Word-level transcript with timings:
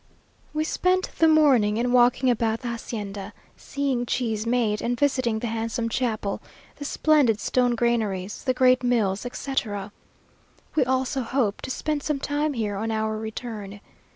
We 0.51 0.63
spent 0.63 1.11
the 1.19 1.27
morning 1.27 1.77
in 1.77 1.91
walking 1.91 2.31
about 2.31 2.61
the 2.61 2.69
hacienda, 2.69 3.33
seeing 3.55 4.07
cheese 4.07 4.47
made, 4.47 4.81
and 4.81 4.99
visiting 4.99 5.37
the 5.37 5.45
handsome 5.45 5.89
chapel, 5.89 6.41
the 6.77 6.85
splendid 6.85 7.39
stone 7.39 7.75
granaries, 7.75 8.43
the 8.43 8.53
great 8.55 8.81
mills, 8.81 9.27
etc. 9.27 9.91
We 10.73 10.85
also 10.85 11.21
hope 11.21 11.61
to 11.61 11.69
spend 11.69 12.01
some 12.01 12.17
time 12.19 12.53
here 12.53 12.77
on 12.77 12.89
our 12.89 13.15
return. 13.19 13.79